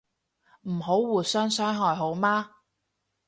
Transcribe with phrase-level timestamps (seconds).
[0.63, 2.53] 唔好互相傷害好嗎